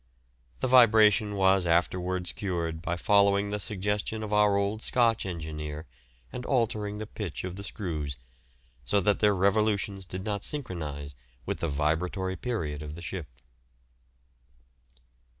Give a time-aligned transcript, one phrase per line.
[0.61, 5.85] The vibration was afterwards cured by following the suggestion of our old Scotch engineer
[6.33, 8.17] and altering the pitch of the screws,
[8.83, 11.13] so that their revolutions did not synchronise
[11.45, 13.27] with the vibratory period of the ship.